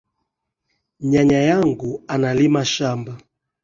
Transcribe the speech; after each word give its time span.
Nyanya 1.09 1.39
yangu 1.49 2.03
analima 2.13 2.65
shamba 2.65 3.13